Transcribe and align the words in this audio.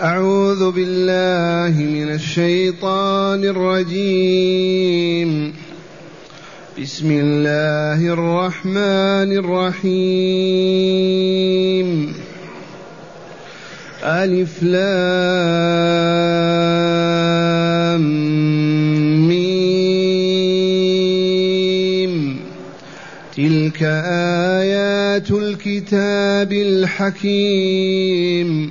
أعوذ 0.00 0.70
بالله 0.70 1.80
من 1.80 2.12
الشيطان 2.12 3.44
الرجيم. 3.44 5.52
بسم 6.82 7.10
الله 7.10 8.12
الرحمن 8.12 9.32
الرحيم. 9.40 9.86
ألف 14.04 14.62
لام 14.62 14.76
ميم. 19.28 20.36
تلك 23.36 23.82
آيات 24.62 25.30
الكتاب 25.30 26.52
الحكيم. 26.52 28.70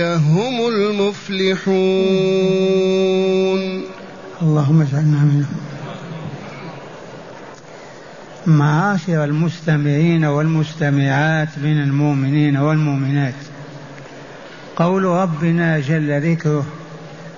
هم 0.00 0.68
المفلحون. 0.68 1.84
اللهم 4.42 4.80
اجعلنا 4.80 5.24
منهم. 5.24 5.60
معاشر 8.46 9.24
المستمعين 9.24 10.24
والمستمعات 10.24 11.48
من 11.58 11.82
المؤمنين 11.82 12.56
والمؤمنات. 12.56 13.34
قول 14.76 15.04
ربنا 15.04 15.80
جل 15.80 16.32
ذكره 16.32 16.66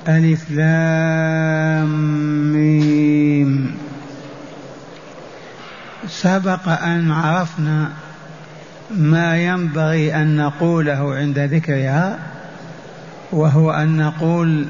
ألف 0.08 0.50
لام 0.50 1.92
ميم. 2.52 3.77
سبق 6.08 6.69
أن 6.69 7.10
عرفنا 7.12 8.05
ما 8.90 9.36
ينبغي 9.36 10.14
أن 10.14 10.36
نقوله 10.36 11.14
عند 11.14 11.38
ذكرها 11.38 12.18
وهو 13.32 13.70
أن 13.70 13.96
نقول 13.96 14.66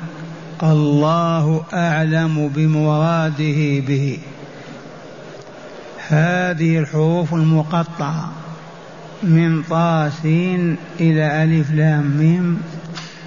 الله 0.63 1.65
أعلم 1.75 2.49
بمراده 2.49 3.81
به. 3.81 4.19
هذه 6.09 6.79
الحروف 6.79 7.35
المقطعة 7.35 8.33
من 9.23 9.63
طاسين 9.63 10.77
إلى 11.01 11.45
ألف 11.45 11.71
لام 11.71 12.17
ميم 12.19 12.63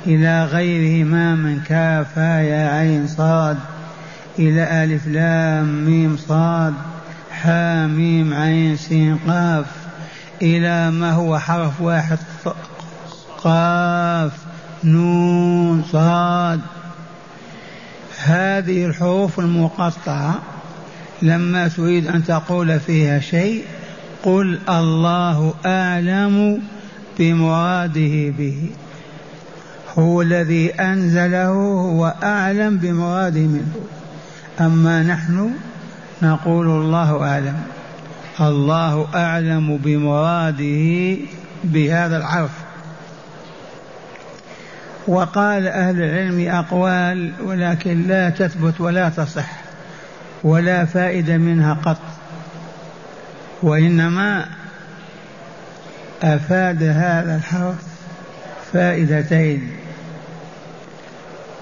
إلى 0.08 0.46
غيرهما 0.46 1.36
من 1.36 1.60
كاف 1.60 2.18
يا 2.18 2.70
عين 2.70 3.08
صاد 3.08 3.58
إلى 4.40 4.84
ألف 4.84 5.08
لام 5.08 5.86
ميم 5.86 6.18
صاد 6.18 6.74
حاميم 7.32 8.34
عين 8.34 8.78
سين 8.78 9.18
قاف. 9.28 9.79
إلى 10.42 10.92
ما 10.92 11.12
هو 11.12 11.40
حرف 11.40 11.82
واحد 11.82 12.18
قاف 13.44 14.32
نون 14.84 15.84
صاد. 15.92 16.62
هذه 18.24 18.86
الحروف 18.86 19.40
المقطعة 19.40 20.40
لما 21.22 21.68
تريد 21.68 22.08
أن 22.08 22.24
تقول 22.24 22.80
فيها 22.80 23.20
شيء 23.20 23.64
قل 24.24 24.60
الله 24.70 25.54
أعلم 25.66 26.62
بمراده 27.20 28.30
به. 28.38 28.70
هو 30.00 30.22
الذي 30.22 30.72
أنزله 30.74 31.48
هو 31.48 32.16
أعلم 32.24 32.78
بمراده 32.78 33.40
منه. 33.40 33.74
أما 34.60 35.04
نحن 35.04 35.52
نقول 36.22 36.68
الله 36.68 37.24
أعلم. 37.24 37.58
الله 38.42 39.08
أعلم 39.16 39.78
بمراده 39.78 41.18
بهذا 41.64 42.18
الحرف 42.18 42.52
وقال 45.08 45.68
أهل 45.68 46.02
العلم 46.02 46.50
أقوال 46.50 47.32
ولكن 47.44 48.08
لا 48.08 48.30
تثبت 48.30 48.82
ولا 48.82 49.10
تصح 49.10 49.52
ولا 50.44 50.86
فائدة 50.86 51.38
منها 51.38 51.74
قط. 51.74 51.98
وإنما 53.64 54.46
أفاد 56.24 56.84
هذا 56.84 57.36
الحرف 57.36 57.84
فائدتين. 58.74 59.70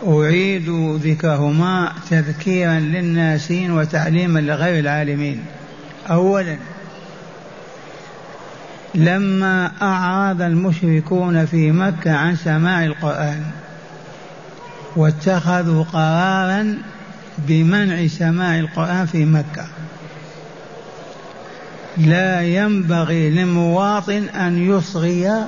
أعيد 0.07 0.69
ذكرهما 1.03 1.91
تذكيرا 2.09 2.79
للناسين 2.79 3.71
وتعليما 3.71 4.39
لغير 4.39 4.79
العالمين. 4.79 5.45
أولا 6.09 6.57
لما 8.95 9.71
أعرض 9.81 10.41
المشركون 10.41 11.45
في 11.45 11.71
مكة 11.71 12.15
عن 12.15 12.35
سماع 12.35 12.85
القرآن 12.85 13.43
واتخذوا 14.95 15.83
قرارا 15.83 16.77
بمنع 17.37 18.07
سماع 18.07 18.59
القرآن 18.59 19.05
في 19.05 19.25
مكة. 19.25 19.65
لا 21.97 22.41
ينبغي 22.41 23.29
لمواطن 23.29 24.23
أن 24.23 24.57
يصغي 24.69 25.47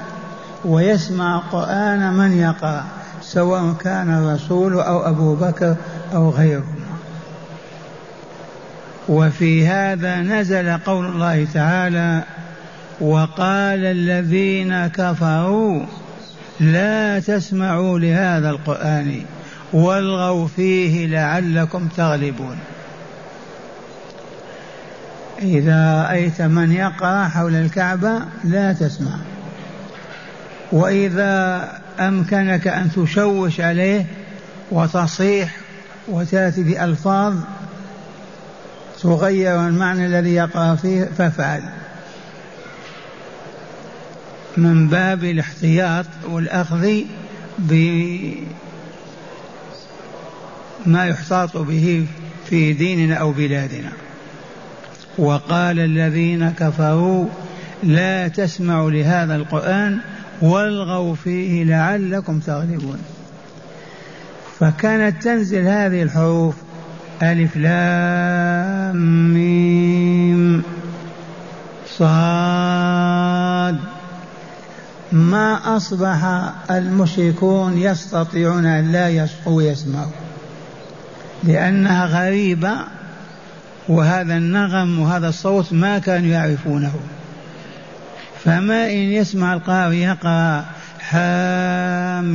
ويسمع 0.65 1.35
القرآن 1.35 2.13
من 2.13 2.37
يقرأ 2.37 2.83
سواء 3.21 3.73
كان 3.73 4.13
الرسول 4.13 4.73
أو 4.73 5.09
أبو 5.09 5.35
بكر 5.35 5.75
أو 6.13 6.29
غيره. 6.29 6.63
وفي 9.09 9.67
هذا 9.67 10.21
نزل 10.21 10.77
قول 10.77 11.05
الله 11.05 11.47
تعالى 11.53 12.23
وقال 13.01 13.85
الذين 13.85 14.87
كفروا 14.87 15.85
لا 16.59 17.19
تسمعوا 17.19 17.99
لهذا 17.99 18.49
القرآن 18.49 19.21
والغوا 19.73 20.47
فيه 20.47 21.07
لعلكم 21.07 21.87
تغلبون. 21.97 22.57
إذا 25.41 26.03
رأيت 26.03 26.41
من 26.41 26.71
يقرأ 26.71 27.27
حول 27.27 27.55
الكعبة 27.55 28.19
لا 28.43 28.73
تسمع. 28.73 29.17
وإذا 30.71 31.67
أمكنك 31.99 32.67
أن 32.67 32.91
تشوش 32.91 33.61
عليه 33.61 34.05
وتصيح 34.71 35.55
وتأتي 36.07 36.63
بألفاظ 36.63 37.33
تغير 39.01 39.67
المعنى 39.67 40.05
الذي 40.05 40.33
يقرأ 40.33 40.75
فيه 40.75 41.09
فافعل. 41.17 41.63
من 44.57 44.87
باب 44.87 45.23
الاحتياط 45.23 46.05
والأخذ 46.29 47.01
بما 47.59 48.45
يحتاط 50.85 51.57
به 51.57 52.05
في 52.49 52.73
ديننا 52.73 53.15
أو 53.15 53.31
بلادنا. 53.31 53.91
وقال 55.17 55.79
الذين 55.79 56.49
كفروا 56.49 57.25
لا 57.83 58.27
تسمعوا 58.27 58.91
لهذا 58.91 59.35
القرآن 59.35 59.99
والغوا 60.41 61.15
فيه 61.15 61.63
لعلكم 61.63 62.39
تغلبون. 62.39 62.99
فكانت 64.59 65.23
تنزل 65.23 65.67
هذه 65.67 66.03
الحروف 66.03 66.55
ألف 67.23 67.57
لام 67.57 69.33
ميم. 69.33 70.63
صاد. 71.97 73.79
ما 75.11 75.77
أصبح 75.77 76.51
المشركون 76.71 77.77
يستطيعون 77.77 78.65
أن 78.65 78.91
لا 78.91 79.09
يصحوا 79.09 79.53
ويسمعوا. 79.53 80.11
لأنها 81.43 82.05
غريبة 82.05 82.71
وهذا 83.87 84.37
النغم 84.37 84.99
وهذا 84.99 85.29
الصوت 85.29 85.73
ما 85.73 85.99
كانوا 85.99 86.29
يعرفونه. 86.29 86.93
فما 88.45 88.85
إن 88.85 88.97
يسمع 88.97 89.53
القارئ 89.53 89.95
يقرأ 89.95 90.65
حاميم 90.99 92.29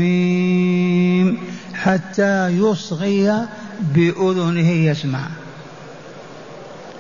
حتى 1.75 2.49
يصغي 2.49 3.47
بأذنه 3.81 4.71
يسمع. 4.71 5.29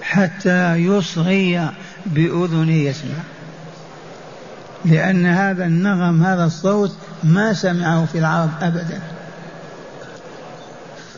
حتى 0.02 0.76
يصغي 0.76 1.70
بأذنه 2.06 2.72
يسمع. 2.74 3.22
لأن 4.84 5.26
هذا 5.26 5.66
النغم 5.66 6.22
هذا 6.22 6.44
الصوت 6.44 6.96
ما 7.24 7.52
سمعه 7.52 8.06
في 8.06 8.18
العرب 8.18 8.50
أبدا. 8.60 9.00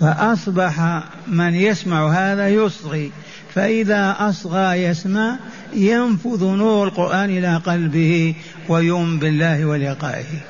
فأصبح 0.00 1.02
من 1.26 1.54
يسمع 1.54 2.08
هذا 2.08 2.48
يصغي. 2.48 3.12
فإذا 3.54 4.16
أصغى 4.18 4.82
يسمع 4.82 5.36
ينفذ 5.74 6.44
نور 6.44 6.88
القرآن 6.88 7.30
إلى 7.30 7.56
قلبه 7.56 8.34
ويؤمن 8.68 9.18
بالله 9.18 9.64
ولقائه. 9.64 10.40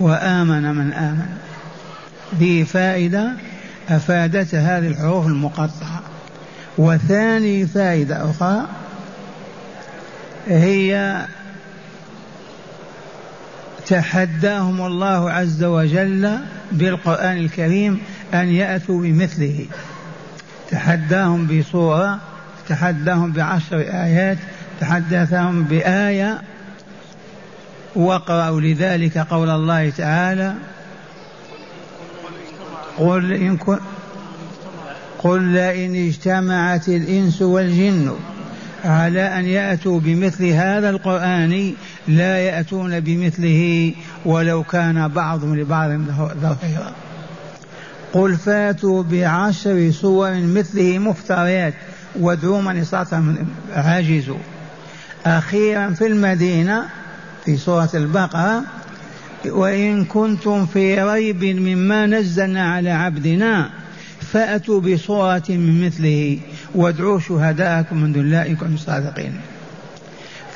وآمن 0.00 0.74
من 0.74 0.92
آمن. 0.92 1.36
ذي 2.38 2.64
فائدة 2.64 3.32
أفادتها 3.88 4.78
هذه 4.78 4.88
الحروف 4.88 5.26
المقطعة. 5.26 6.02
وثاني 6.78 7.66
فائدة 7.66 8.30
أخرى 8.30 8.66
هي 10.46 11.20
تحداهم 13.86 14.86
الله 14.86 15.30
عز 15.30 15.64
وجل 15.64 16.38
بالقرآن 16.72 17.36
الكريم 17.36 18.00
أن 18.34 18.48
يأتوا 18.48 19.02
بمثله. 19.02 19.66
تحداهم 20.70 21.46
بصورة 21.46 22.18
تحداهم 22.68 23.32
بعشر 23.32 23.78
آيات 23.78 24.38
تحدثهم 24.80 25.64
بآية 25.64 26.42
وقرأوا 27.96 28.60
لذلك 28.60 29.18
قول 29.18 29.50
الله 29.50 29.90
تعالى 29.90 30.54
قل 32.98 33.32
إن 33.32 33.56
كن 33.56 33.78
قل 35.18 35.42
لئن 35.42 36.06
اجتمعت 36.08 36.88
الإنس 36.88 37.42
والجن. 37.42 38.12
على 38.84 39.38
أن 39.38 39.44
يأتوا 39.44 40.00
بمثل 40.00 40.44
هذا 40.44 40.90
القرآن 40.90 41.72
لا 42.08 42.38
يأتون 42.38 43.00
بمثله 43.00 43.92
ولو 44.24 44.62
كان 44.62 45.08
بعضهم 45.08 45.56
لبعض 45.56 45.90
ظهيرا 46.40 46.92
قل 48.12 48.36
فاتوا 48.36 49.02
بعشر 49.02 49.90
صور 49.90 50.34
مثله 50.34 50.98
مفتريات 50.98 51.74
وادعوا 52.20 52.62
من 52.62 52.76
استطعتم 52.76 53.36
عاجزوا. 53.74 54.38
أخيرا 55.26 55.90
في 55.90 56.06
المدينة 56.06 56.84
في 57.44 57.56
سورة 57.56 57.90
البقرة 57.94 58.62
وإن 59.46 60.04
كنتم 60.04 60.66
في 60.66 61.02
ريب 61.02 61.44
مما 61.44 62.06
نزلنا 62.06 62.72
على 62.72 62.90
عبدنا 62.90 63.70
فأتوا 64.20 64.80
بصورة 64.80 65.42
من 65.48 65.86
مثله 65.86 66.38
وادعوا 66.74 67.20
شهداءكم 67.20 67.96
من 67.96 68.12
دلائكم 68.12 68.74
الصادقين. 68.74 69.32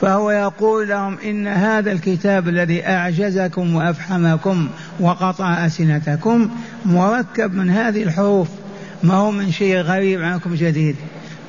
فهو 0.00 0.30
يقول 0.30 0.88
لهم 0.88 1.18
إن 1.18 1.46
هذا 1.46 1.92
الكتاب 1.92 2.48
الذي 2.48 2.86
أعجزكم 2.86 3.74
وأفحمكم 3.74 4.68
وقطع 5.00 5.66
أسنتكم 5.66 6.50
مركب 6.84 7.54
من 7.54 7.70
هذه 7.70 8.02
الحروف 8.02 8.48
ما 9.02 9.14
هو 9.14 9.30
من 9.30 9.52
شيء 9.52 9.76
غريب 9.76 10.22
عنكم 10.22 10.54
جديد 10.54 10.96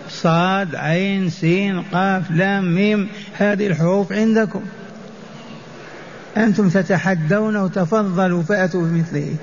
صاد 0.09 0.75
عين 0.75 1.29
سين 1.29 1.81
قاف 1.81 2.31
لام 2.31 2.75
ميم 2.75 3.07
هذه 3.37 3.67
الحروف 3.67 4.11
عندكم. 4.11 4.61
أنتم 6.37 6.69
تتحدون 6.69 7.71
تفضلوا 7.71 8.43
فأتوا 8.43 8.81
بمثله. 8.81 9.35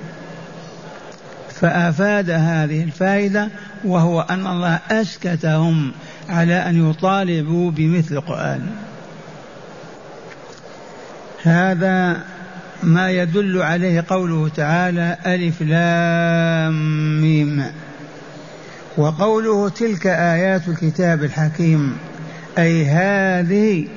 فأفاد 1.49 2.29
هذه 2.29 2.83
الفائدة 2.83 3.49
وهو 3.85 4.21
أن 4.21 4.47
الله 4.47 4.79
أسكتهم 4.91 5.91
على 6.29 6.53
أن 6.53 6.89
يطالبوا 6.89 7.71
بمثل 7.71 8.15
القرآن. 8.15 8.61
هذا 11.43 12.21
ما 12.83 13.11
يدل 13.11 13.61
عليه 13.61 14.05
قوله 14.09 14.49
تعالى 14.49 15.17
ألف 15.25 15.61
لام 15.61 17.21
ميم. 17.21 17.63
وقوله 18.97 19.69
تلك 19.69 20.07
آيات 20.07 20.67
الكتاب 20.67 21.23
الحكيم 21.23 21.97
أي 22.57 22.85
هذه 22.85 23.87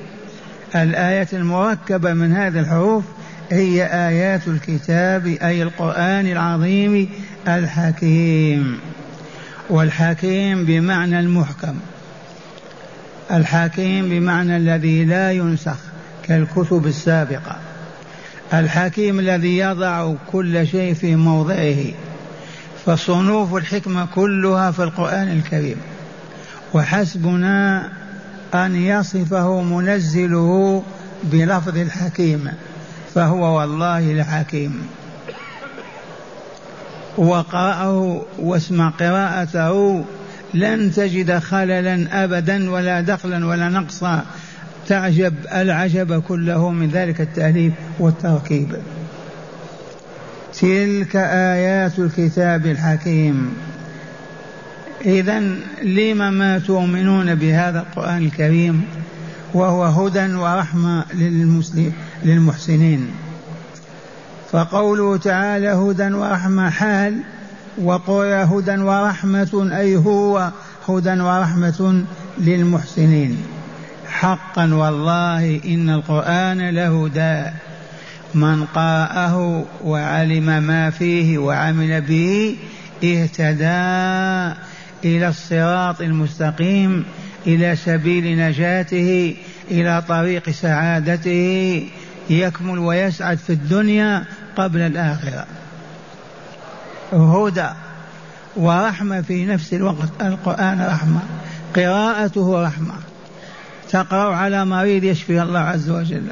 الآيات 0.75 1.33
المركبة 1.33 2.13
من 2.13 2.33
هذه 2.33 2.59
الحروف 2.59 3.03
هي 3.49 3.85
آيات 3.85 4.47
الكتاب 4.47 5.27
أي 5.27 5.63
القرآن 5.63 6.27
العظيم 6.27 7.09
الحكيم. 7.47 8.79
والحكيم 9.69 10.65
بمعنى 10.65 11.19
المحكم. 11.19 11.75
الحكيم 13.31 14.09
بمعنى 14.09 14.57
الذي 14.57 15.05
لا 15.05 15.31
ينسخ 15.31 15.77
كالكتب 16.23 16.87
السابقة. 16.87 17.55
الحكيم 18.53 19.19
الذي 19.19 19.57
يضع 19.57 20.13
كل 20.31 20.67
شيء 20.67 20.93
في 20.93 21.15
موضعه 21.15 21.75
فصنوف 22.85 23.55
الحكمة 23.55 24.07
كلها 24.15 24.71
في 24.71 24.83
القرآن 24.83 25.27
الكريم. 25.27 25.77
وحسبنا 26.73 27.89
أن 28.53 28.75
يصفه 28.75 29.61
منزله 29.61 30.83
بلفظ 31.23 31.77
الحكيم 31.77 32.51
فهو 33.15 33.59
والله 33.59 34.13
لحكيم 34.13 34.87
وقرأه 37.17 38.21
واسمع 38.39 38.89
قراءته 38.89 40.03
لن 40.53 40.91
تجد 40.91 41.39
خللا 41.39 42.23
أبدا 42.23 42.71
ولا 42.71 43.01
دخلا 43.01 43.45
ولا 43.47 43.69
نقصا. 43.69 44.25
تعجب 44.87 45.33
العجب 45.53 46.21
كله 46.21 46.69
من 46.69 46.89
ذلك 46.89 47.21
التأليف 47.21 47.73
والتركيب. 47.99 48.75
تلك 50.53 51.15
آيات 51.15 51.99
الكتاب 51.99 52.65
الحكيم. 52.65 53.53
إذا 55.05 55.39
لم 55.83 56.33
ما 56.33 56.59
تؤمنون 56.59 57.35
بهذا 57.35 57.79
القرآن 57.79 58.25
الكريم 58.25 58.85
وهو 59.53 59.83
هدى 59.83 60.33
ورحمة 60.33 61.03
للمسلم 61.13 61.93
للمحسنين. 62.23 63.07
فقوله 64.51 65.17
تعالى 65.17 65.67
هدى 65.67 66.13
ورحمة 66.13 66.69
حال 66.69 67.19
وقول 67.77 68.25
هدى 68.25 68.77
ورحمة 68.77 69.69
أي 69.77 69.95
هو 69.95 70.51
هدى 70.89 71.21
ورحمة 71.21 72.03
للمحسنين. 72.37 73.37
حقا 74.07 74.73
والله 74.73 75.61
إن 75.65 75.89
القرآن 75.89 76.69
لهدى 76.69 77.51
من 78.35 78.65
قرأه 78.65 79.65
وعلم 79.83 80.63
ما 80.63 80.89
فيه 80.89 81.37
وعمل 81.37 82.01
به 82.01 82.57
اهتدى. 83.03 84.57
إلى 85.05 85.27
الصراط 85.27 86.01
المستقيم 86.01 87.05
إلى 87.47 87.75
سبيل 87.75 88.37
نجاته 88.37 89.35
إلى 89.71 90.03
طريق 90.07 90.49
سعادته 90.49 91.89
يكمل 92.29 92.79
ويسعد 92.79 93.37
في 93.37 93.49
الدنيا 93.49 94.25
قبل 94.55 94.79
الآخرة. 94.79 95.45
هدى 97.13 97.69
ورحمة 98.55 99.21
في 99.21 99.45
نفس 99.45 99.73
الوقت 99.73 100.09
القرآن 100.21 100.81
رحمة 100.81 101.19
قراءته 101.75 102.63
رحمة. 102.63 102.93
تقرأ 103.89 104.35
على 104.35 104.65
مريض 104.65 105.03
يشفي 105.03 105.41
الله 105.41 105.59
عز 105.59 105.89
وجل. 105.89 106.23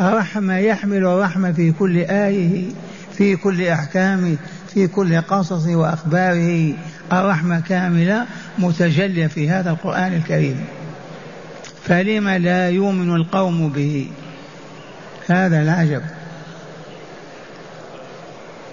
رحمة 0.00 0.56
يحمل 0.56 0.96
الرحمة 0.96 1.52
في 1.52 1.72
كل 1.72 1.98
آيه 1.98 2.64
في 3.12 3.36
كل 3.36 3.62
أحكامه 3.62 4.36
في 4.74 4.86
كل 4.86 5.20
قصصه 5.20 5.76
وأخباره. 5.76 6.74
الرحمة 7.12 7.60
كاملة 7.60 8.26
متجلية 8.58 9.26
في 9.26 9.50
هذا 9.50 9.70
القرآن 9.70 10.12
الكريم. 10.12 10.64
فلم 11.84 12.28
لا 12.28 12.70
يؤمن 12.70 13.16
القوم 13.16 13.68
به؟ 13.68 14.06
هذا 15.28 15.62
العجب 15.62 16.02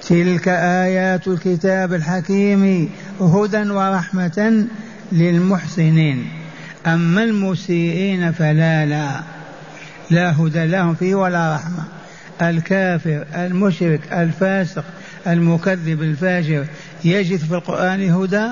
تلك 0.07 0.47
آيات 0.47 1.27
الكتاب 1.27 1.93
الحكيم 1.93 2.89
هدى 3.21 3.69
ورحمة 3.69 4.65
للمحسنين. 5.11 6.27
أما 6.87 7.23
المسيئين 7.23 8.31
فلا 8.31 8.85
لا. 8.85 9.09
لا 10.09 10.41
هدى 10.41 10.65
لهم 10.65 10.95
فيه 10.95 11.15
ولا 11.15 11.55
رحمة. 11.55 11.83
الكافر 12.41 13.25
المشرك 13.35 14.13
الفاسق 14.13 14.83
المكذب 15.27 16.01
الفاجر 16.01 16.65
يجد 17.05 17.39
في 17.39 17.55
القرآن 17.55 18.12
هدى 18.12 18.48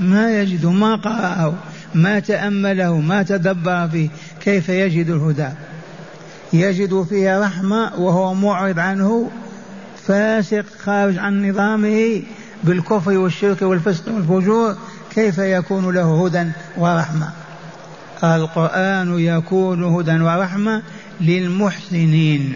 ما 0.00 0.40
يجد 0.40 0.66
ما 0.66 0.96
قرأه 0.96 1.54
ما 1.94 2.18
تأمله 2.18 3.00
ما 3.00 3.22
تدبر 3.22 3.88
فيه 3.88 4.08
كيف 4.40 4.68
يجد 4.68 5.10
الهدى؟ 5.10 5.48
يجد 6.52 7.02
فيه 7.02 7.40
رحمة 7.40 7.92
وهو 7.98 8.34
معرض 8.34 8.78
عنه 8.78 9.30
فاسق 10.06 10.64
خارج 10.78 11.18
عن 11.18 11.48
نظامه 11.48 12.22
بالكفر 12.64 13.18
والشرك 13.18 13.62
والفسق 13.62 14.12
والفجور 14.12 14.76
كيف 15.14 15.38
يكون 15.38 15.94
له 15.94 16.26
هدى 16.26 16.50
ورحمة؟ 16.76 17.30
القرآن 18.24 19.18
يكون 19.18 19.84
هدى 19.84 20.20
ورحمة 20.20 20.82
للمحسنين 21.20 22.54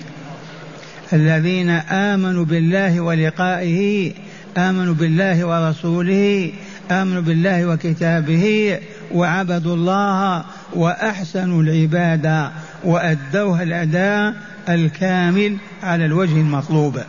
الذين 1.12 1.70
آمنوا 1.70 2.44
بالله 2.44 3.00
ولقائه 3.00 4.12
آمنوا 4.58 4.94
بالله 4.94 5.44
ورسوله 5.44 6.52
آمنوا 6.90 7.22
بالله 7.22 7.66
وكتابه 7.66 8.78
وعبدوا 9.12 9.74
الله 9.74 10.44
وأحسنوا 10.74 11.62
العبادة 11.62 12.50
وأدوها 12.84 13.62
الأداء 13.62 14.34
الكامل 14.68 15.56
على 15.82 16.04
الوجه 16.04 16.32
المطلوب. 16.32 17.00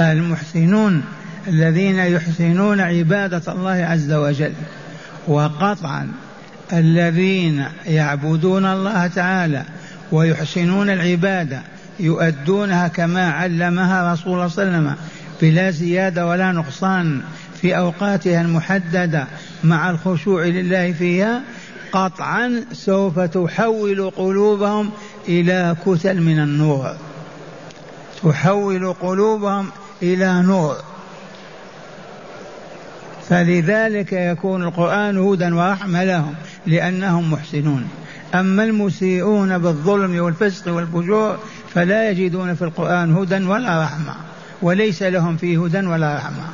المحسنون 0.00 1.02
الذين 1.48 1.98
يحسنون 1.98 2.80
عبادة 2.80 3.52
الله 3.52 3.70
عز 3.70 4.12
وجل 4.12 4.52
وقطعا 5.28 6.08
الذين 6.72 7.64
يعبدون 7.86 8.66
الله 8.66 9.06
تعالى 9.06 9.62
ويحسنون 10.12 10.90
العبادة 10.90 11.62
يؤدونها 12.00 12.88
كما 12.88 13.30
علمها 13.30 14.12
رسول 14.12 14.32
الله 14.34 14.48
صلى 14.48 14.62
الله 14.64 14.76
عليه 14.76 14.88
وسلم 14.88 14.96
بلا 15.42 15.70
زيادة 15.70 16.26
ولا 16.26 16.52
نقصان 16.52 17.20
في 17.60 17.76
أوقاتها 17.76 18.40
المحددة 18.40 19.26
مع 19.64 19.90
الخشوع 19.90 20.44
لله 20.44 20.92
فيها 20.92 21.42
قطعا 21.92 22.64
سوف 22.72 23.18
تحول 23.18 24.10
قلوبهم 24.16 24.90
إلى 25.28 25.76
كتل 25.86 26.20
من 26.20 26.38
النور. 26.38 26.96
تحول 28.22 28.92
قلوبهم 28.92 29.66
إلى 30.02 30.42
نور. 30.42 30.76
فلذلك 33.28 34.12
يكون 34.12 34.62
القرآن 34.62 35.18
هدى 35.18 35.52
ورحمة 35.52 36.04
لهم 36.04 36.34
لأنهم 36.66 37.32
محسنون. 37.32 37.88
أما 38.34 38.64
المسيئون 38.64 39.58
بالظلم 39.58 40.20
والفسق 40.24 40.72
والفجور 40.72 41.38
فلا 41.74 42.10
يجدون 42.10 42.54
في 42.54 42.62
القرآن 42.62 43.16
هدى 43.16 43.44
ولا 43.44 43.82
رحمة. 43.82 44.29
وليس 44.62 45.02
لهم 45.02 45.36
فيه 45.36 45.64
هدى 45.64 45.86
ولا 45.86 46.16
رحمة. 46.16 46.44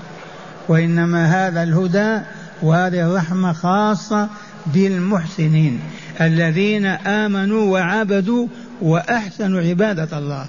وإنما 0.68 1.46
هذا 1.46 1.62
الهدى 1.62 2.20
وهذه 2.62 3.06
الرحمة 3.06 3.52
خاصة 3.52 4.28
بالمحسنين 4.66 5.80
الذين 6.20 6.86
آمنوا 6.86 7.72
وعبدوا 7.72 8.46
وأحسنوا 8.80 9.60
عبادة 9.60 10.18
الله. 10.18 10.46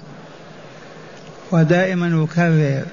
ودائما 1.52 2.24
أكرر 2.24 2.84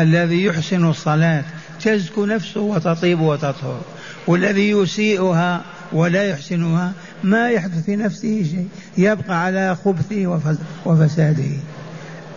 الذي 0.00 0.44
يحسن 0.44 0.90
الصلاة 0.90 1.44
تزكو 1.80 2.24
نفسه 2.26 2.60
وتطيب 2.60 3.20
وتطهر 3.20 3.80
والذي 4.26 4.70
يسيئها 4.70 5.60
ولا 5.92 6.24
يحسنها 6.24 6.92
ما 7.22 7.50
يحدث 7.50 7.84
في 7.84 7.96
نفسه 7.96 8.42
شيء 8.50 8.68
يبقى 8.98 9.44
على 9.44 9.76
خبثه 9.84 10.40
وفساده. 10.86 11.50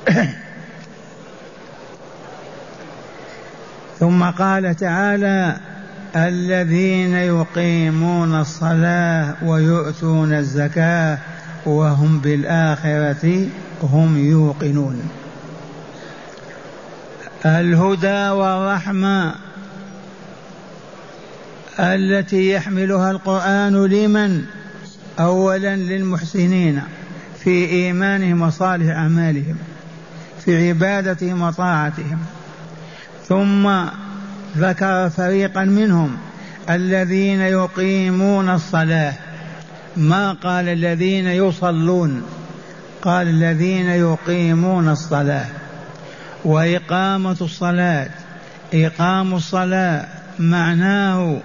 ثم 4.01 4.23
قال 4.23 4.75
تعالى 4.75 5.57
الذين 6.15 7.13
يقيمون 7.13 8.39
الصلاة 8.39 9.35
ويؤتون 9.43 10.33
الزكاة 10.33 11.17
وهم 11.65 12.19
بالآخرة 12.19 13.47
هم 13.83 14.17
يوقنون. 14.17 15.09
الهدى 17.45 18.29
والرحمة 18.29 19.35
التي 21.79 22.51
يحملها 22.51 23.11
القرآن 23.11 23.85
لمن؟ 23.85 24.43
أولا 25.19 25.75
للمحسنين 25.75 26.81
في 27.43 27.65
إيمانهم 27.69 28.41
وصالح 28.41 28.95
أعمالهم 28.95 29.55
في 30.45 30.69
عبادتهم 30.69 31.41
وطاعتهم. 31.41 32.19
ثم 33.31 33.85
ذكر 34.57 35.09
فريقا 35.09 35.63
منهم 35.63 36.17
الذين 36.69 37.41
يقيمون 37.41 38.49
الصلاة. 38.49 39.13
ما 39.97 40.33
قال 40.33 40.69
الذين 40.69 41.27
يصلون؟ 41.27 42.23
قال 43.01 43.27
الذين 43.27 43.87
يقيمون 43.87 44.89
الصلاة. 44.89 45.45
وإقامة 46.45 47.37
الصلاة. 47.41 48.09
إقام 48.73 49.33
الصلاة 49.33 50.05
معناه 50.39 51.39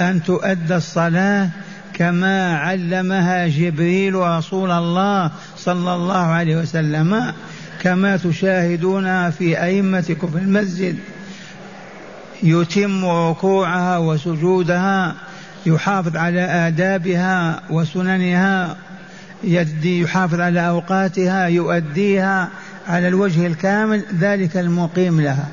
أن 0.00 0.22
تؤدى 0.22 0.76
الصلاة 0.76 1.48
كما 1.94 2.58
علمها 2.58 3.48
جبريل 3.48 4.14
رسول 4.14 4.70
الله 4.70 5.30
صلى 5.56 5.94
الله 5.94 6.22
عليه 6.22 6.56
وسلم 6.56 7.32
كما 7.80 8.16
تشاهدونها 8.16 9.30
في 9.30 9.62
أئمتكم 9.62 10.26
في 10.28 10.38
المسجد. 10.38 10.96
يتم 12.42 13.04
ركوعها 13.04 13.98
وسجودها 13.98 15.14
يحافظ 15.66 16.16
على 16.16 16.40
آدابها 16.40 17.60
وسننها 17.70 18.76
يحافظ 19.84 20.40
على 20.40 20.68
أوقاتها 20.68 21.46
يؤديها 21.46 22.48
على 22.88 23.08
الوجه 23.08 23.46
الكامل 23.46 24.04
ذلك 24.20 24.56
المقيم 24.56 25.20
لها. 25.20 25.48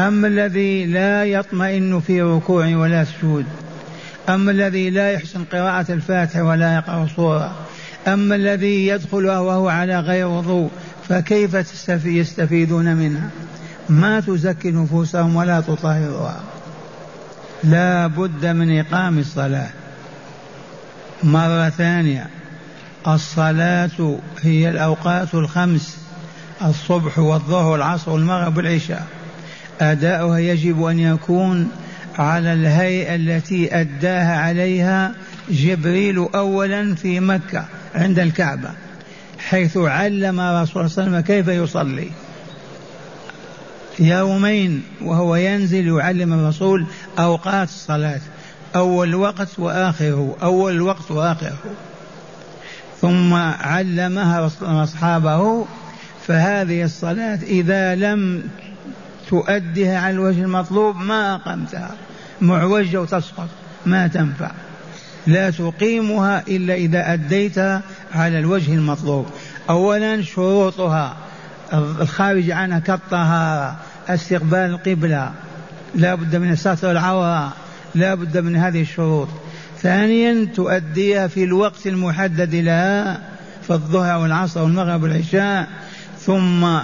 أما 0.00 0.28
الذي 0.28 0.86
لا 0.86 1.24
يطمئن 1.24 2.00
في 2.00 2.22
ركوع 2.22 2.76
ولا 2.76 3.04
سجود 3.04 3.44
أما 4.28 4.50
الذي 4.50 4.90
لا 4.90 5.12
يحسن 5.12 5.44
قراءة 5.44 5.92
الفاتحة 5.92 6.42
ولا 6.42 6.74
يقرأ 6.74 7.08
صورة 7.16 7.56
أما 8.06 8.34
الذي 8.34 8.86
يدخلها 8.86 9.38
وهو 9.38 9.68
على 9.68 10.00
غير 10.00 10.26
وضوء 10.26 10.70
فكيف 11.08 11.54
يستفيدون 12.04 12.96
منها؟ 12.96 13.30
ما 13.88 14.20
تزكي 14.20 14.70
نفوسهم 14.70 15.36
ولا 15.36 15.60
تطهرها. 15.60 16.40
لا 17.64 18.06
بد 18.06 18.46
من 18.46 18.78
إقام 18.78 19.18
الصلاة. 19.18 19.68
مرة 21.22 21.68
ثانية 21.68 22.26
الصلاة 23.08 24.18
هي 24.40 24.70
الأوقات 24.70 25.34
الخمس 25.34 25.98
الصبح 26.64 27.18
والظهر 27.18 27.72
والعصر 27.72 28.10
والمغرب 28.10 28.56
والعشاء. 28.56 29.06
أداؤها 29.80 30.38
يجب 30.38 30.84
أن 30.84 30.98
يكون 30.98 31.70
على 32.18 32.52
الهيئة 32.52 33.14
التي 33.14 33.80
أداها 33.80 34.36
عليها 34.36 35.14
جبريل 35.50 36.28
أولا 36.34 36.94
في 36.94 37.20
مكة 37.20 37.64
عند 37.94 38.18
الكعبة 38.18 38.70
حيث 39.38 39.76
علم 39.76 40.40
رسول 40.40 40.40
الله 40.40 40.64
صلى 40.64 40.74
الله 40.74 40.76
عليه 40.76 40.86
وسلم 40.86 41.20
كيف 41.20 41.48
يصلي. 41.48 42.10
يومين 44.00 44.82
وهو 45.02 45.36
ينزل 45.36 45.88
يعلم 45.98 46.32
الرسول 46.32 46.86
أوقات 47.18 47.68
الصلاة 47.68 48.20
أول 48.76 49.14
وقت 49.14 49.58
وآخره 49.58 50.36
أول 50.42 50.72
الوقت 50.72 51.10
وآخره. 51.10 51.58
ثم 53.00 53.34
علمها 53.34 54.50
أصحابه 54.62 55.66
فهذه 56.26 56.82
الصلاة 56.82 57.38
إذا 57.42 57.94
لم 57.94 58.42
تؤدها 59.28 59.98
على 59.98 60.14
الوجه 60.14 60.42
المطلوب 60.42 60.96
ما 60.96 61.34
أقمتها. 61.34 61.90
معوجة 62.40 63.00
وتسقط 63.00 63.48
ما 63.86 64.06
تنفع. 64.06 64.50
لا 65.26 65.50
تقيمها 65.50 66.42
إلا 66.48 66.74
إذا 66.74 67.12
أديتها 67.12 67.82
على 68.14 68.38
الوجه 68.38 68.74
المطلوب. 68.74 69.26
أولا 69.70 70.22
شروطها 70.22 71.16
الخارج 71.72 72.50
عنها 72.50 72.78
كالطهارة. 72.78 73.76
استقبال 74.08 74.58
القبلة. 74.58 75.32
لا 75.94 76.14
بد 76.14 76.36
من 76.36 76.56
ستر 76.56 76.90
العورة 76.90 77.52
لا 77.94 78.14
بد 78.14 78.38
من 78.38 78.56
هذه 78.56 78.82
الشروط. 78.82 79.28
ثانيا 79.82 80.44
تؤديها 80.54 81.26
في 81.26 81.44
الوقت 81.44 81.86
المحدد 81.86 82.54
لها 82.54 83.20
في 83.62 83.70
الظهر 83.70 84.18
والعصر 84.22 84.62
والمغرب 84.62 85.02
والعشاء. 85.02 85.68
ثم 86.20 86.78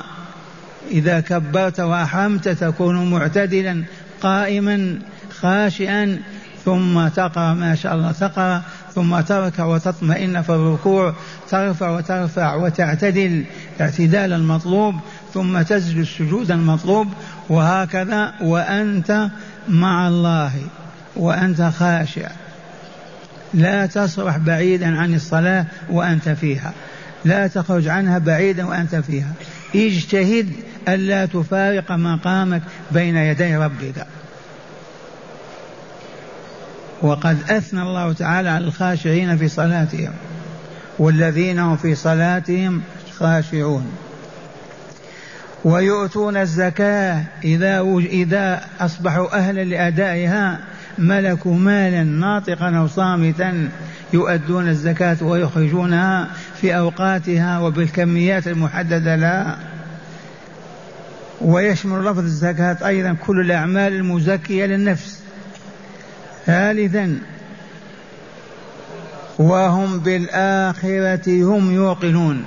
إذا 0.90 1.21
كبرت 1.21 1.81
وأحرمت 1.81 2.49
تكون 2.49 3.11
معتدلا 3.11 3.85
قائما 4.21 4.99
خاشعا 5.40 6.19
ثم 6.64 7.09
تقرأ 7.09 7.54
ما 7.54 7.75
شاء 7.75 7.95
الله 7.95 8.12
تقرأ 8.12 8.62
ثم 8.95 9.21
تركع 9.21 9.65
وتطمئن 9.65 10.43
في 10.43 10.51
الركوع 10.51 11.15
ترفع 11.51 11.91
وترفع 11.91 12.55
وتعتدل 12.55 13.45
اعتدال 13.81 14.33
المطلوب 14.33 14.95
ثم 15.35 15.63
تسجد 15.63 15.99
السجود 15.99 16.51
المطلوب 16.51 17.09
وهكذا 17.49 18.35
وأنت 18.43 19.29
مع 19.69 20.09
الله 20.09 20.53
وأنت 21.17 21.63
خاشع. 21.63 22.29
لا 23.55 23.87
تصرح 23.87 24.37
بعيدا 24.37 24.99
عن 24.99 25.15
الصلاة 25.15 25.67
وأنت 25.91 26.29
فيها. 26.29 26.73
لا 27.25 27.47
تخرج 27.47 27.89
عنها 27.89 28.19
بعيدا 28.19 28.65
وأنت 28.65 28.95
فيها. 28.95 29.33
اجتهد 29.75 30.53
ألا 30.89 31.27
تفارق 31.27 31.93
مقامك 31.93 32.63
بين 32.91 33.17
يدي 33.17 33.57
ربك. 33.57 34.07
وقد 37.03 37.39
أثنى 37.51 37.83
الله 37.83 38.13
تعالى 38.13 38.49
على 38.49 38.65
الخاشعين 38.65 39.37
في 39.37 39.49
صلاتهم 39.49 40.13
والذين 40.99 41.59
هم 41.59 41.77
في 41.77 41.95
صلاتهم 41.95 42.83
خاشعون. 43.19 43.93
ويؤتون 45.65 46.37
الزكاة 46.37 47.23
إذا 47.45 47.81
إذا 47.99 48.61
أصبحوا 48.81 49.39
أهلا 49.39 49.65
لأدائها 49.65 50.59
ملكوا 50.99 51.55
مالا 51.55 52.03
ناطقا 52.03 52.77
أو 52.77 52.87
صامتا 52.87 53.69
يؤدون 54.13 54.69
الزكاة 54.69 55.17
ويخرجونها 55.23 56.29
في 56.61 56.77
أوقاتها 56.77 57.59
وبالكميات 57.59 58.49
المحددة 58.49 59.17
لها. 59.17 59.59
ويشمل 61.41 62.05
لفظ 62.05 62.19
الزكاة 62.19 62.87
أيضا 62.87 63.17
كل 63.27 63.41
الأعمال 63.41 63.93
المزكية 63.93 64.67
للنفس. 64.67 65.24
ثالثا 66.47 67.19
وهم 69.39 69.99
بالآخرة 69.99 71.29
هم 71.29 71.75
يوقنون. 71.75 72.45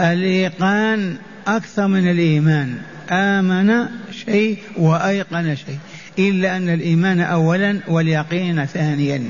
الإيقان 0.00 1.16
أكثر 1.46 1.86
من 1.86 2.10
الإيمان. 2.10 2.74
آمن 3.10 3.86
شيء 4.26 4.58
وأيقن 4.76 5.56
شيء. 5.56 5.78
إلا 6.18 6.56
أن 6.56 6.68
الإيمان 6.68 7.20
أولا 7.20 7.80
واليقين 7.88 8.66
ثانيا. 8.66 9.22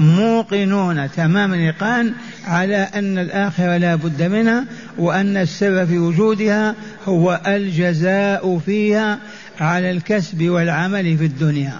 موقنون 0.00 1.10
تمام 1.10 1.54
الإيقان 1.54 2.12
على 2.46 2.88
أن 2.94 3.18
الآخرة 3.18 3.76
لا 3.76 3.94
بد 3.94 4.22
منها 4.22 4.64
وأن 4.98 5.36
السر 5.36 5.86
في 5.86 5.98
وجودها 5.98 6.74
هو 7.04 7.40
الجزاء 7.46 8.58
فيها 8.58 9.18
على 9.60 9.90
الكسب 9.90 10.48
والعمل 10.48 11.18
في 11.18 11.24
الدنيا. 11.24 11.72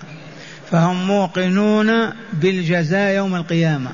فهم 0.71 1.07
موقنون 1.07 1.91
بالجزاء 2.33 3.15
يوم 3.15 3.35
القيامة. 3.35 3.91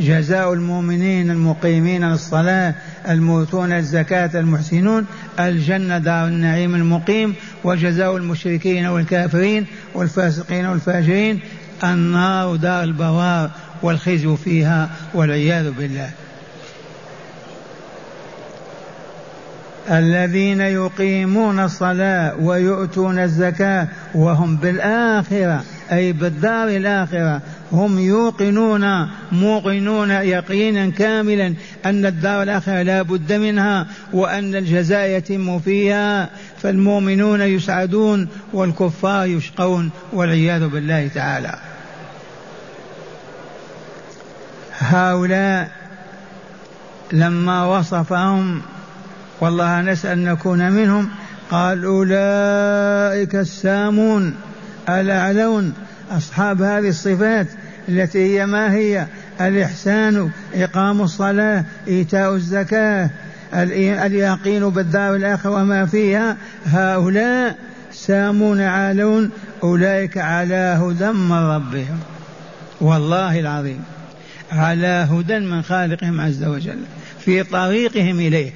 جزاء 0.00 0.52
المؤمنين 0.52 1.30
المقيمين 1.30 2.04
للصلاة 2.04 2.74
الموتون 3.08 3.72
الزكاة 3.72 4.30
المحسنون 4.34 5.06
الجنة 5.40 5.98
دار 5.98 6.28
النعيم 6.28 6.74
المقيم 6.74 7.34
وجزاء 7.64 8.16
المشركين 8.16 8.86
والكافرين 8.86 9.66
والفاسقين 9.94 10.66
والفاجرين 10.66 11.40
النار 11.84 12.56
دار 12.56 12.84
البوار 12.84 13.50
والخزي 13.82 14.36
فيها 14.36 14.90
والعياذ 15.14 15.70
بالله. 15.70 16.10
الذين 19.90 20.60
يقيمون 20.60 21.60
الصلاة 21.60 22.34
ويؤتون 22.40 23.18
الزكاة 23.18 23.88
وهم 24.14 24.56
بالآخرة 24.56 25.64
أي 25.92 26.12
بالدار 26.12 26.68
الآخرة 26.68 27.42
هم 27.72 27.98
يوقنون 27.98 29.08
موقنون 29.32 30.10
يقينا 30.10 30.90
كاملا 30.90 31.54
أن 31.86 32.06
الدار 32.06 32.42
الآخرة 32.42 32.82
لا 32.82 33.02
بد 33.02 33.32
منها 33.32 33.86
وأن 34.12 34.54
الجزاء 34.54 35.08
يتم 35.08 35.58
فيها. 35.58 36.30
فالمؤمنون 36.62 37.40
يسعدون 37.40 38.28
والكفار 38.52 39.26
يشقون 39.26 39.90
والعياذ 40.12 40.66
بالله 40.68 41.08
تعالى. 41.14 41.58
هؤلاء 44.78 45.70
لما 47.12 47.64
وصفهم 47.64 48.62
والله 49.40 49.80
نسأل 49.80 50.24
نكون 50.24 50.72
منهم 50.72 51.08
قال 51.50 51.84
أولئك 51.84 53.34
السامون. 53.34 54.34
الأعلون 54.88 55.72
أصحاب 56.10 56.62
هذه 56.62 56.88
الصفات 56.88 57.46
التي 57.88 58.18
هي 58.18 58.46
ما 58.46 58.74
هي؟ 58.74 59.06
الإحسان 59.40 60.30
إقام 60.54 61.00
الصلاة 61.00 61.64
إيتاء 61.88 62.34
الزكاة 62.34 63.10
اليقين 63.54 64.70
بالدار 64.70 65.16
الآخرة 65.16 65.50
وما 65.50 65.86
فيها. 65.86 66.36
هؤلاء 66.66 67.56
سامون 67.92 68.60
عالون 68.60 69.30
أولئك 69.62 70.18
على 70.18 70.78
هدى 70.82 71.12
من 71.12 71.32
ربهم. 71.32 71.98
والله 72.80 73.40
العظيم 73.40 73.84
على 74.52 75.08
هدى 75.10 75.38
من 75.38 75.62
خالقهم 75.62 76.20
عز 76.20 76.44
وجل 76.44 76.78
في 77.20 77.42
طريقهم 77.42 78.20
إليه. 78.20 78.52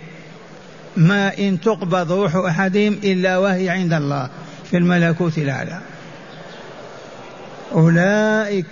ما 0.97 1.39
إن 1.39 1.61
تقبض 1.61 2.13
روح 2.13 2.37
أحدهم 2.37 2.93
إلا 3.05 3.39
وهي 3.39 3.69
عند 3.69 3.93
الله 3.93 4.31
في 4.71 4.77
الملكوت 4.77 5.39
الأعلى. 5.39 5.79
أولئك 7.73 8.67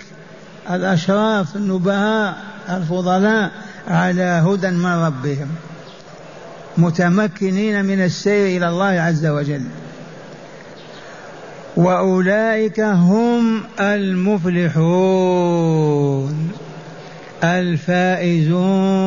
الأشراف 0.69 1.55
النبهاء 1.55 2.37
الفضلاء 2.69 3.51
على 3.87 4.23
هدى 4.23 4.69
من 4.69 4.85
ربهم 4.85 5.47
متمكنين 6.77 7.85
من 7.85 8.01
السير 8.01 8.57
إلى 8.57 8.69
الله 8.69 8.85
عز 9.01 9.25
وجل. 9.25 9.61
وأولئك 11.75 12.79
هم 12.79 13.63
المفلحون 13.79 15.39
الفائزون 17.43 18.99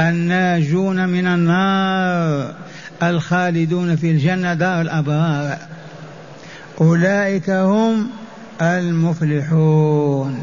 الناجون 0.00 1.08
من 1.08 1.26
النار 1.26 2.54
الخالدون 3.02 3.96
في 3.96 4.10
الجنة 4.10 4.54
دار 4.54 4.80
الأبرار. 4.80 5.58
أولئك 6.80 7.50
هم 7.50 8.19
المفلحون. 8.62 10.38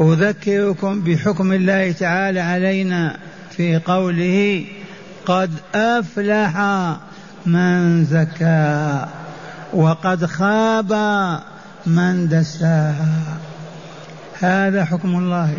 أذكركم 0.00 1.00
بحكم 1.00 1.52
الله 1.52 1.92
تعالى 1.92 2.40
علينا 2.40 3.16
في 3.56 3.76
قوله 3.76 4.64
قد 5.26 5.50
أفلح 5.74 6.58
من 7.46 8.04
زكاها 8.04 9.08
وقد 9.72 10.26
خاب 10.26 10.92
من 11.86 12.28
دساها 12.28 13.38
هذا 14.40 14.84
حكم 14.84 15.16
الله. 15.16 15.54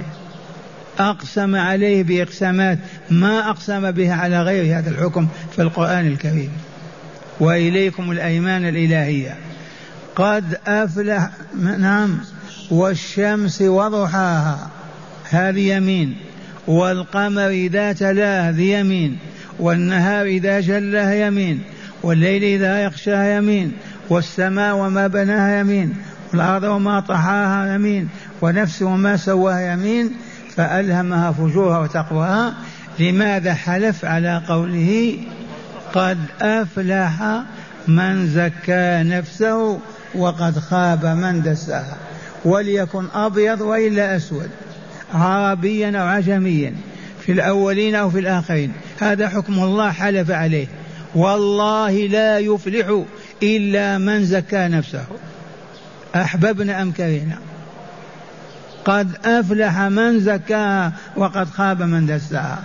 أقسم 1.00 1.56
عليه 1.56 2.04
بإقسامات 2.04 2.80
ما 3.10 3.50
أقسم 3.50 3.92
بها 3.92 4.16
على 4.16 4.42
غير 4.42 4.80
هذا 4.80 4.89
الحكم 4.89 5.28
في 5.56 5.62
القرآن 5.62 6.08
الكريم. 6.08 6.52
وإليكم 7.39 8.12
الأيمان 8.12 8.66
الإلهية. 8.66 9.38
قد 10.15 10.58
أفلح 10.67 11.30
نعم 11.78 12.17
والشمس 12.71 13.62
وضحاها 13.62 14.69
هذه 15.30 15.73
يمين. 15.76 16.15
والقمر 16.67 17.47
إذا 17.47 17.93
تلاه 17.93 18.49
هذه 18.49 18.62
يمين. 18.62 19.17
والنهار 19.60 20.26
إذا 20.26 20.60
جلاه 20.60 21.12
يمين. 21.12 21.63
والليل 22.04 22.43
إذا 22.43 22.84
يغشاها 22.84 23.38
يمين. 23.38 23.71
والسماء 24.10 24.76
وما 24.76 25.08
بناها 25.08 25.60
يمين. 25.60 25.93
والأرض 26.32 26.63
وما 26.63 26.99
طحاها 26.99 27.76
يمين. 27.76 28.10
ونفس 28.41 28.82
وما 28.82 29.17
سواها 29.17 29.73
يمين. 29.73 30.12
فألهمها 30.56 31.32
فجورها 31.32 31.80
وتقواها. 31.80 32.54
لماذا 32.99 33.54
حلف؟ 33.54 34.06
على 34.06 34.41
قوله 34.47 35.17
قد 35.93 36.17
أفلح 36.41 37.43
من 37.88 38.28
زكى 38.28 39.04
نفسه. 39.04 39.80
وقد 40.15 40.60
خاب 40.60 41.06
من 41.06 41.41
دساها 41.41 41.97
وليكن 42.45 43.06
أبيض 43.13 43.62
وإلا 43.62 44.15
أسود 44.15 44.49
عربيا 45.13 45.97
أو 45.99 46.08
عجميا 46.08 46.73
في 47.26 47.32
الأولين 47.32 47.95
أو 47.95 48.10
في 48.10 48.19
الآخرين. 48.19 48.71
هذا 48.99 49.30
حكم 49.30 49.54
الله 49.54 49.91
حلف 49.91 50.32
عليه. 50.32 50.67
والله 51.15 51.91
لا 51.91 52.39
يفلح 52.39 53.04
إلا 53.43 53.97
من 53.97 54.26
زكى 54.26 54.67
نفسه. 54.67 55.06
أحببنا 56.15 56.82
أم 56.82 56.91
كرهنا؟ 56.91 57.38
قد 58.86 59.12
أفلح 59.26 59.80
من 59.80 60.19
زكاها 60.19 60.93
وقد 61.15 61.49
خاب 61.49 61.82
من 61.82 62.06
دساها. 62.06 62.63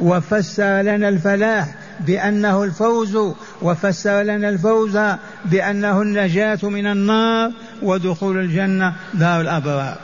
وفسر 0.00 0.82
لنا 0.82 1.08
الفلاح 1.08 1.74
بأنه 2.00 2.64
الفوز 2.64 3.18
وفسر 3.62 4.22
لنا 4.22 4.48
الفوز 4.48 4.98
بأنه 5.44 6.02
النجاة 6.02 6.58
من 6.62 6.86
النار 6.86 7.50
ودخول 7.82 8.38
الجنة 8.38 8.94
دار 9.14 9.40
الأبرار. 9.40 9.98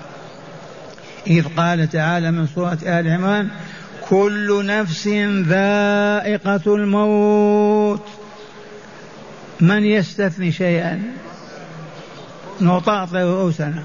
إذ 1.27 1.45
قال 1.57 1.91
تعالى 1.91 2.31
من 2.31 2.47
سورة 2.47 2.79
آل 2.83 3.09
عمران 3.09 3.49
كل 4.09 4.67
نفس 4.67 5.09
ذائقة 5.49 6.75
الموت. 6.75 8.07
من 9.61 9.85
يستثني 9.85 10.53
شيئا؟ 10.53 11.03
نطاطي 12.61 13.23
رؤوسنا. 13.23 13.83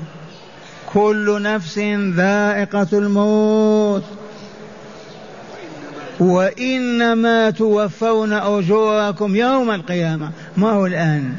كل 0.93 1.41
نفس 1.41 1.79
ذائقة 2.15 2.87
الموت. 2.93 4.03
وإنما 6.19 7.49
توفون 7.49 8.33
أجوركم 8.33 9.35
يوم 9.35 9.71
القيامة. 9.71 10.31
ما 10.57 10.71
هو 10.71 10.85
الآن؟ 10.85 11.33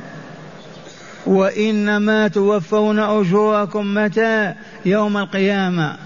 وإنما 1.27 2.29
توفون 2.29 2.99
أجوركم 2.99 3.95
متى؟ 3.95 4.55
يوم 4.85 5.17
القيامة. 5.17 5.97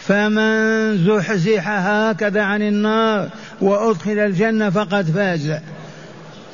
فمن 0.00 0.98
زحزح 1.06 1.68
هكذا 1.68 2.42
عن 2.42 2.62
النار 2.62 3.28
وأدخل 3.60 4.18
الجنة 4.18 4.70
فقد 4.70 5.10
فاز. 5.10 5.52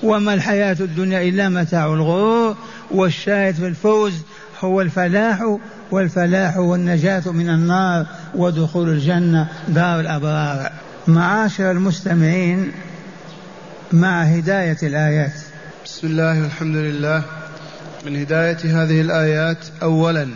وما 0.03 0.35
الحياة 0.35 0.77
الدنيا 0.81 1.23
إلا 1.23 1.49
متاع 1.49 1.87
الغرور 1.87 2.57
والشاهد 2.91 3.55
في 3.55 3.67
الفوز 3.67 4.13
هو 4.61 4.81
الفلاح 4.81 5.57
والفلاح 5.91 6.57
والنجاة 6.57 7.23
من 7.33 7.49
النار 7.49 8.07
ودخول 8.35 8.89
الجنة. 8.89 9.49
دار 9.69 10.01
الأبرار. 10.01 10.73
معاشر 11.07 11.71
المستمعين 11.71 12.73
مع 13.93 14.23
هداية 14.23 14.79
الآيات. 14.83 15.33
بسم 15.85 16.07
الله 16.07 16.43
والحمد 16.43 16.77
لله. 16.77 17.23
من 18.07 18.17
هداية 18.17 18.83
هذه 18.83 19.01
الآيات 19.01 19.59
أولا 19.83 20.29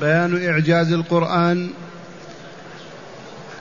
بيان 0.00 0.46
إعجاز 0.48 0.92
القرآن 0.92 1.70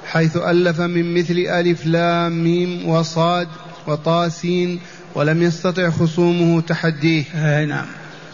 حيث 0.06 0.38
ألف 0.38 0.80
من 0.80 1.14
مثل 1.14 1.34
ألف 1.34 1.86
لام 1.86 2.44
ميم 2.44 2.90
وصاد 2.90 3.48
وطاسين 3.88 4.80
ولم 5.16 5.42
يستطع 5.44 5.90
خصومه 5.90 6.62
تحديه. 6.62 7.24
آه 7.36 7.66
نعم. 7.66 7.86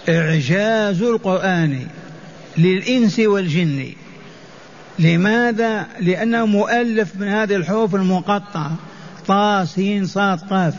إعجاز 0.10 1.02
القرآن. 1.02 1.88
للإنس 2.58 3.20
والجن. 3.20 3.86
لماذا؟ 5.00 5.86
لأنه 6.00 6.46
مؤلف 6.46 7.16
من 7.16 7.28
هذه 7.28 7.56
الحروف 7.56 7.96
المقطعة. 7.96 8.72
طاسين 9.28 10.06
صاد 10.06 10.40
قاف. 10.40 10.74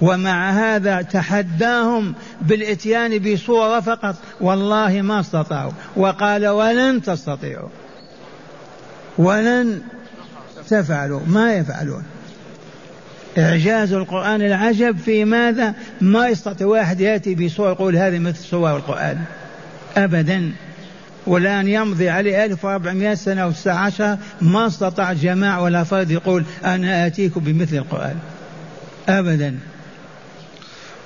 ومع 0.00 0.50
هذا 0.50 1.02
تحداهم 1.02 2.14
بالإتيان 2.42 3.18
بصورة 3.18 3.80
فقط. 3.80 4.16
والله 4.40 5.02
ما 5.02 5.20
استطاعوا. 5.20 5.72
وقال 5.96 6.48
ولن 6.48 7.02
تستطيعوا. 7.02 7.68
ولن 9.18 9.80
تفعلوا. 10.68 11.20
ما 11.26 11.54
يفعلون. 11.54 12.04
إعجاز 13.38 13.92
القرآن 13.92 14.42
العجب 14.42 14.98
في 14.98 15.24
ماذا؟ 15.24 15.74
ما 16.00 16.28
يستطيع 16.28 16.66
واحد 16.66 17.00
يأتي 17.00 17.34
بصورة 17.34 17.70
يقول 17.70 17.96
هذه 17.96 18.18
مثل 18.18 18.44
صور 18.44 18.76
القرآن. 18.76 19.18
أبدا. 19.96 20.52
والآن 21.26 21.68
يمضي 21.68 22.08
عليه 22.08 22.44
1400 22.44 23.14
سنة 23.14 23.42
أو 23.42 23.50
19 23.50 24.18
ما 24.40 24.66
استطاع 24.66 25.12
جماعة 25.12 25.62
ولا 25.62 25.84
فرد 25.84 26.10
يقول 26.10 26.44
أنا 26.64 27.06
آتيكم 27.06 27.40
بمثل 27.40 27.76
القرآن. 27.76 28.16
أبدا. 29.08 29.58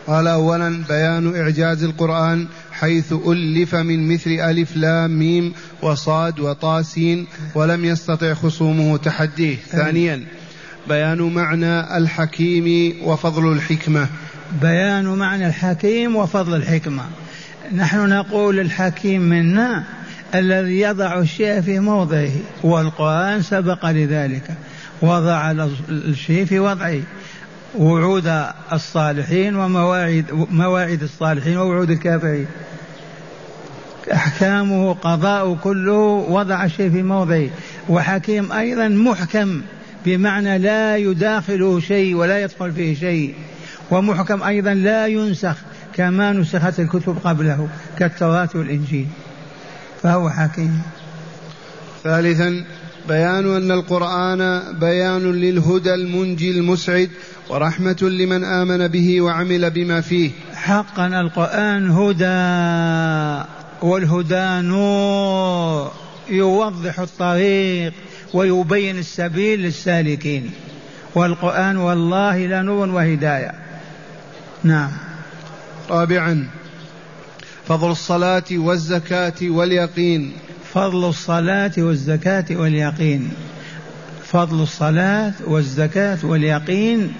قال 0.06 0.26
أولا 0.26 0.82
بيان 0.88 1.36
إعجاز 1.36 1.84
القرآن 1.84 2.46
حيث 2.72 3.12
ألف 3.26 3.74
من 3.74 4.12
مثل 4.12 4.30
ألف 4.30 4.76
لام 4.76 5.18
ميم 5.18 5.52
وصاد 5.82 6.40
وطاسين 6.40 7.26
ولم 7.54 7.84
يستطع 7.84 8.34
خصومه 8.34 8.96
تحديه. 8.96 9.56
ثانيا 9.56 10.24
بيان 10.88 11.22
معنى 11.22 11.96
الحكيم 11.96 12.94
وفضل 13.04 13.52
الحكمة. 13.52 14.08
بيان 14.62 15.04
معنى 15.04 15.46
الحكيم 15.46 16.16
وفضل 16.16 16.56
الحكمة. 16.56 17.02
نحن 17.76 18.08
نقول 18.08 18.60
الحكيم 18.60 19.22
منا 19.22 19.84
الذي 20.34 20.80
يضع 20.80 21.18
الشيء 21.18 21.60
في 21.60 21.78
موضعه 21.78 22.30
والقرآن 22.62 23.42
سبق 23.42 23.86
لذلك. 23.86 24.50
وضع 25.02 25.50
الشيء 25.88 26.44
في 26.44 26.58
وضعه. 26.58 27.00
وعود 27.78 28.32
الصالحين 28.72 29.56
ومواعيد 29.56 30.24
مواعيد 30.50 31.02
الصالحين 31.02 31.56
ووعود 31.56 31.90
الكافرين. 31.90 32.46
أحكامه 34.12 34.94
قضاء 34.94 35.54
كله 35.54 36.26
وضع 36.28 36.64
الشيء 36.64 36.90
في 36.90 37.02
موضعه. 37.02 37.48
وحكيم 37.88 38.52
أيضا 38.52 38.88
محكم 38.88 39.62
بمعنى 40.06 40.58
لا 40.58 40.96
يداخله 40.96 41.80
شيء 41.80 42.14
ولا 42.14 42.42
يدخل 42.42 42.72
فيه 42.72 42.94
شيء. 42.94 43.34
ومحكم 43.90 44.42
أيضا 44.42 44.74
لا 44.74 45.06
ينسخ 45.06 45.56
كما 45.94 46.32
نسخت 46.32 46.80
الكتب 46.80 47.16
قبله 47.24 47.68
كالتوراة 47.98 48.48
والإنجيل. 48.54 49.06
فهو 50.04 50.30
حكيم 50.30 50.82
ثالثا 52.04 52.64
بيان 53.08 53.56
أن 53.56 53.70
القرآن 53.70 54.62
بيان 54.80 55.32
للهدى 55.32 55.94
المنجي 55.94 56.50
المسعد 56.50 57.10
ورحمة 57.48 57.96
لمن 58.02 58.44
آمن 58.44 58.88
به 58.88 59.20
وعمل 59.20 59.70
بما 59.70 60.00
فيه. 60.00 60.30
حقا 60.54 61.06
القرآن 61.06 61.90
هدى 61.90 63.44
والهدى 63.82 64.68
نور 64.68 65.92
يوضح 66.30 67.00
الطريق 67.00 67.92
ويبين 68.34 68.98
السبيل 68.98 69.60
للسالكين. 69.60 70.50
والقرآن 71.14 71.76
والله 71.76 72.46
لنور 72.46 72.88
وهداية. 72.88 73.52
نعم. 74.64 74.90
رابعا 75.90 76.48
فضل 77.68 77.90
الصلاة 77.90 78.44
والزكاة 78.52 79.34
واليقين. 79.42 80.32
فضل 80.72 81.08
الصلاة 81.08 81.72
والزكاة 81.78 82.44
واليقين. 82.50 83.30
فضل 84.24 84.62
الصلاة 84.62 85.32
والزكاة 85.46 86.18
واليقين. 86.22 87.12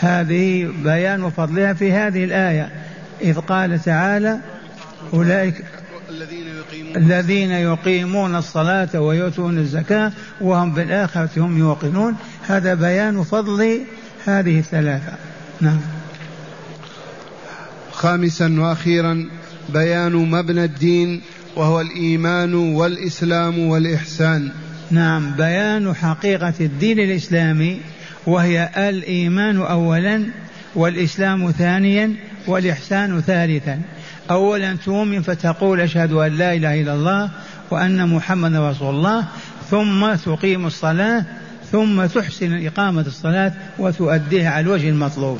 هذه 0.00 0.72
بيان 0.84 1.30
فضلها 1.30 1.72
في 1.72 1.92
هذه 1.92 2.24
الآية. 2.24 2.72
إذ 3.20 3.38
قال 3.38 3.82
تعالى 3.82 4.38
أولئك 5.12 5.64
الذين 6.10 6.46
يقيمون, 6.46 6.96
الذين 6.96 7.50
يقيمون 7.50 8.36
الصلاة 8.36 9.00
ويؤتون 9.00 9.58
الزكاة 9.58 10.12
وهم 10.40 10.72
بالآخرة 10.72 11.30
هم 11.36 11.58
يوقنون. 11.58 12.16
هذا 12.46 12.74
بيان 12.74 13.22
فضل 13.22 13.80
هذه 14.24 14.58
الثلاثة. 14.58 15.12
نعم. 15.60 15.80
خامسا 17.92 18.60
وأخيرا 18.60 19.39
بيان 19.72 20.12
مبنى 20.12 20.64
الدين 20.64 21.20
وهو 21.56 21.80
الإيمان 21.80 22.54
والإسلام 22.54 23.58
والإحسان. 23.58 24.48
نعم 24.90 25.36
بيان 25.36 25.94
حقيقة 25.94 26.54
الدين 26.60 26.98
الإسلامي 26.98 27.80
وهي 28.26 28.70
الإيمان 28.76 29.56
أولا 29.56 30.24
والإسلام 30.74 31.50
ثانيا 31.50 32.14
والإحسان 32.46 33.20
ثالثا. 33.20 33.80
أولا 34.30 34.76
تؤمن 34.84 35.22
فتقول 35.22 35.80
أشهد 35.80 36.12
أن 36.12 36.32
لا 36.32 36.54
إله 36.54 36.80
إلا 36.80 36.94
الله 36.94 37.30
وأن 37.70 38.08
محمدا 38.08 38.70
رسول 38.70 38.94
الله 38.94 39.24
ثم 39.70 40.14
تقيم 40.14 40.66
الصلاة 40.66 41.24
ثم 41.72 42.06
تحسن 42.06 42.66
إقامة 42.66 43.04
الصلاة 43.06 43.52
وتؤديها 43.78 44.50
على 44.50 44.66
الوجه 44.66 44.88
المطلوب. 44.88 45.38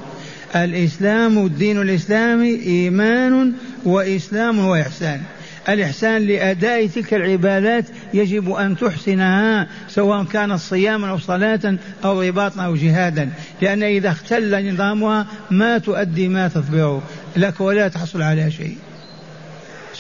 الإسلام 0.56 1.46
الدين 1.46 1.82
الإسلامي 1.82 2.54
إيمان 2.54 3.52
وإسلام 3.84 4.58
وإحسان 4.58 5.20
الإحسان 5.68 6.26
لأداء 6.26 6.86
تلك 6.86 7.14
العبادات 7.14 7.84
يجب 8.14 8.52
أن 8.52 8.76
تحسنها 8.76 9.66
سواء 9.88 10.24
كانت 10.24 10.58
صياما 10.58 11.10
أو 11.10 11.18
صلاة 11.18 11.76
أو 12.04 12.22
رباطا 12.22 12.62
أو 12.64 12.76
جهادا. 12.76 13.30
لأن 13.62 13.82
إذا 13.82 14.10
اختل 14.10 14.72
نظامها 14.72 15.26
ما 15.50 15.78
تؤدي 15.78 16.28
ما 16.28 16.48
تثبره 16.48 17.02
لك 17.36 17.60
ولا 17.60 17.88
تحصل 17.88 18.22
على 18.22 18.50
شيء. 18.50 18.76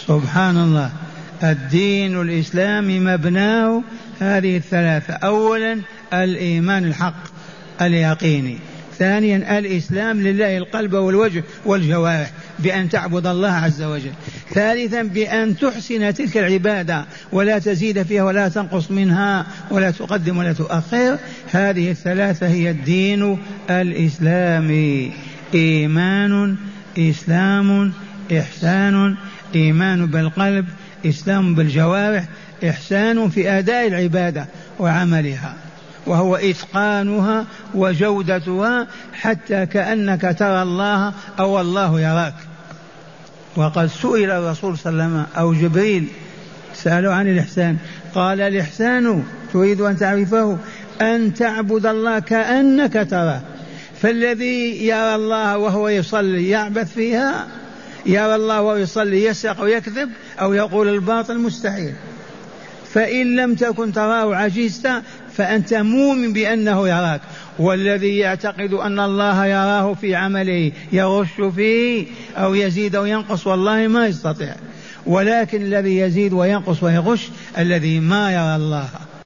سبحان 0.06 0.56
الله. 0.56 0.90
الدين 1.42 2.20
الإسلامي 2.20 3.00
مبناه 3.00 3.82
هذه 4.20 4.56
الثلاثة. 4.56 5.14
أولا 5.14 5.80
الإيمان 6.12 6.84
الحق 6.84 7.22
اليقيني. 7.82 8.58
ثانيا 8.98 9.58
الإسلام 9.58 10.20
لله 10.20 10.56
القلب 10.56 10.92
والوجه 10.92 11.44
والجوارح. 11.64 12.30
بأن 12.62 12.88
تعبد 12.88 13.26
الله 13.26 13.52
عز 13.52 13.82
وجل. 13.82 14.12
ثالثا 14.54 15.02
بأن 15.02 15.58
تحسن 15.58 16.14
تلك 16.14 16.36
العبادة 16.36 17.04
ولا 17.32 17.58
تزيد 17.58 18.02
فيها 18.02 18.22
ولا 18.22 18.48
تنقص 18.48 18.90
منها 18.90 19.46
ولا 19.70 19.90
تقدم 19.90 20.38
ولا 20.38 20.52
تؤخر. 20.52 21.18
هذه 21.50 21.90
الثلاثة 21.90 22.46
هي 22.46 22.70
الدين 22.70 23.38
الإسلامي. 23.70 25.12
إيمان 25.54 26.56
إسلام 26.98 27.92
إحسان. 28.38 29.16
إيمان 29.54 30.06
بالقلب 30.06 30.66
إسلام 31.06 31.54
بالجوارح 31.54 32.24
إحسان 32.68 33.28
في 33.28 33.50
أداء 33.50 33.86
العبادة 33.86 34.46
وعملها. 34.78 35.54
وهو 36.06 36.36
إتقانها 36.36 37.46
وجودتها 37.74 38.86
حتى 39.12 39.66
كأنك 39.66 40.36
ترى 40.38 40.62
الله 40.62 41.12
أو 41.38 41.60
الله 41.60 42.00
يراك. 42.00 42.34
وقد 43.56 43.86
سئل 43.86 44.30
الرسول 44.30 44.78
صلى 44.78 44.92
الله 44.92 45.04
عليه 45.04 45.14
وسلم 45.14 45.26
أو 45.36 45.54
جبريل 45.54 46.06
سألوا 46.74 47.14
عن 47.14 47.28
الإحسان 47.28 47.76
قال 48.14 48.40
الإحسان 48.40 49.24
تريد 49.52 49.80
أن 49.80 49.96
تعرفه 49.96 50.58
أن 51.00 51.34
تعبد 51.34 51.86
الله 51.86 52.18
كأنك 52.18 53.06
تراه. 53.10 53.40
فالذي 54.02 54.86
يرى 54.86 55.14
الله 55.14 55.58
وهو 55.58 55.88
يصلي 55.88 56.48
يعبث 56.48 56.92
فيها 56.94 57.46
يرى 58.06 58.34
الله 58.34 58.62
وهو 58.62 58.76
يصلي 58.76 59.24
يسرق 59.24 59.62
ويكذب 59.62 60.10
أو 60.40 60.52
يقول 60.54 60.88
الباطل 60.88 61.38
مستحيل. 61.38 61.94
فإن 62.94 63.36
لم 63.36 63.54
تكن 63.54 63.92
تراه 63.92 64.36
عجزت 64.36 64.90
فأنت 65.36 65.74
مؤمن 65.74 66.32
بأنه 66.32 66.88
يراك. 66.88 67.20
والذي 67.60 68.18
يعتقد 68.18 68.72
أن 68.72 69.00
الله 69.00 69.46
يراه 69.46 69.94
في 69.94 70.14
عمله 70.14 70.72
يغش 70.92 71.40
فيه 71.54 72.06
أو 72.36 72.54
يزيد 72.54 72.96
أو 72.96 73.04
ينقص 73.04 73.46
والله 73.46 73.88
ما 73.88 74.06
يستطيع. 74.06 74.54
ولكن 75.06 75.62
الذي 75.62 75.98
يزيد 75.98 76.32
وينقص 76.32 76.82
ويغش 76.82 77.28
الذي 77.58 78.00
ما 78.00 78.32
يرى 78.32 78.56
الله. 78.56 78.88